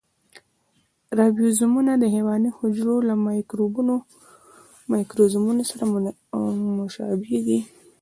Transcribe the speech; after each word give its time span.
رایبوزومونه 1.17 1.91
د 1.97 2.03
حیواني 2.15 2.49
حجرو 2.57 2.95
له 3.09 3.13
مایکروزومونو 4.91 5.63
سره 5.71 5.83
مشابه 6.79 7.37
دي. 7.47 7.59